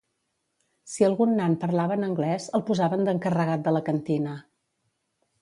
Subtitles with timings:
[0.93, 4.35] Si algun nan parlava en anglès el posaven d'encarregat de la cantina.